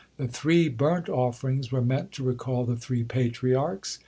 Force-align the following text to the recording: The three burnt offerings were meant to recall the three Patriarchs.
The 0.17 0.27
three 0.27 0.67
burnt 0.67 1.09
offerings 1.09 1.71
were 1.71 1.83
meant 1.83 2.11
to 2.13 2.23
recall 2.23 2.65
the 2.65 2.75
three 2.75 3.03
Patriarchs. 3.03 3.99